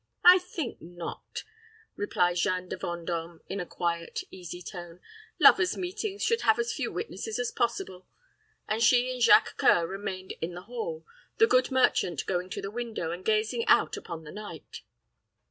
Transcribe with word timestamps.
"I 0.25 0.39
think 0.39 0.81
not," 0.81 1.43
replied 1.95 2.37
Jeanne 2.37 2.67
de 2.69 2.75
Vendôme, 2.75 3.39
in 3.47 3.59
a 3.59 3.67
quiet, 3.67 4.21
easy 4.31 4.63
tone. 4.63 4.99
"Lovers' 5.39 5.77
meetings 5.77 6.23
should 6.23 6.41
have 6.41 6.57
as 6.57 6.73
few 6.73 6.91
witnesses 6.91 7.37
as 7.37 7.51
possible;" 7.51 8.07
and 8.67 8.81
she 8.81 9.11
and 9.11 9.21
Jacques 9.21 9.55
C[oe]ur 9.59 9.85
remained 9.85 10.33
in 10.41 10.55
the 10.55 10.63
hall, 10.63 11.05
the 11.37 11.45
good 11.45 11.69
merchant 11.69 12.25
going 12.25 12.49
to 12.49 12.63
the 12.63 12.71
window, 12.71 13.11
and 13.11 13.23
gazing 13.23 13.63
out 13.67 13.95
upon 13.95 14.23
the 14.23 14.31
night. 14.31 14.81